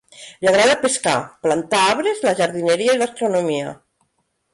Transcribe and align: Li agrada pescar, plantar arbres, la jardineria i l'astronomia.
Li 0.43 0.47
agrada 0.51 0.77
pescar, 0.85 1.13
plantar 1.45 1.81
arbres, 1.89 2.21
la 2.29 2.33
jardineria 2.39 2.97
i 2.97 3.01
l'astronomia. 3.03 3.75